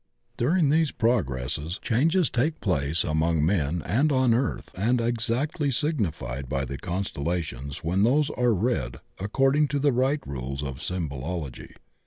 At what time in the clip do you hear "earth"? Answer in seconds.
4.33-4.71